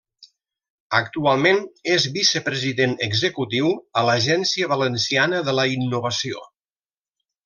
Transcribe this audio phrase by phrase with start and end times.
[0.99, 1.59] Actualment
[1.95, 3.69] és Vicepresident Executiu
[4.01, 6.43] a l'Agència Valenciana de la Innovació.